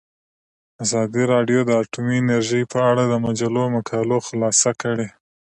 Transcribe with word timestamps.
ازادي 0.83 1.23
راډیو 1.33 1.59
د 1.65 1.69
اټومي 1.81 2.15
انرژي 2.21 2.61
په 2.73 2.77
اړه 2.89 3.03
د 3.07 3.13
مجلو 3.25 3.63
مقالو 3.75 4.17
خلاصه 4.27 4.71
کړې. 4.81 5.07